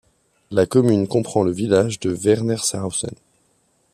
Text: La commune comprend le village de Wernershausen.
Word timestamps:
La 0.49 0.65
commune 0.65 1.07
comprend 1.07 1.43
le 1.43 1.51
village 1.51 1.99
de 1.99 2.11
Wernershausen. 2.11 3.11